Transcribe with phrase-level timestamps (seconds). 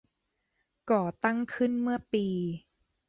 [0.91, 2.25] ก่อตั้งขึ้นเมื่อปี